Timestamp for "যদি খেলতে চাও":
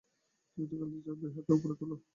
0.57-1.15